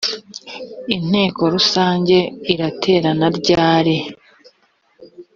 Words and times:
inteko 0.95 1.41
rusange 1.53 2.17
iraterana 2.53 3.27
ryari 3.37 3.95